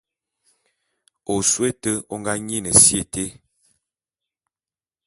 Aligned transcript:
Osôé 1.33 1.69
ôte 1.75 1.91
ô 2.13 2.15
ngá 2.21 2.33
nyin 2.47 2.65
si 2.81 2.95
été. 3.03 3.23